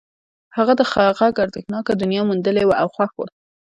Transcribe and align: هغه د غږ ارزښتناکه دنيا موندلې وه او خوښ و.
هغه 0.57 0.73
د 0.79 0.81
غږ 1.19 1.35
ارزښتناکه 1.43 1.93
دنيا 2.01 2.21
موندلې 2.29 2.63
وه 2.65 2.75
او 2.81 2.87
خوښ 2.95 3.11
و. 3.17 3.19